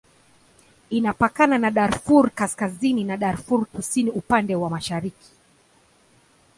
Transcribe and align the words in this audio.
Inapakana 0.89 1.57
na 1.57 1.71
Darfur 1.71 2.31
Kaskazini 2.35 3.03
na 3.03 3.17
Darfur 3.17 3.65
Kusini 3.65 4.09
upande 4.09 4.55
wa 4.55 4.69
mashariki. 4.69 5.29